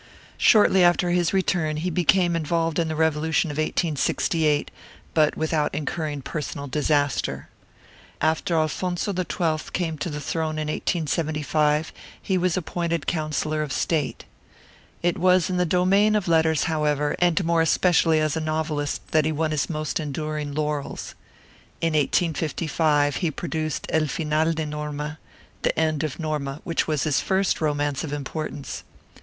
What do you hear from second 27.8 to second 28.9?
of importance.